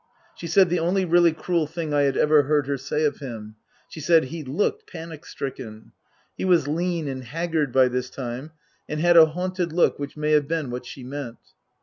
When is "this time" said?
7.87-8.49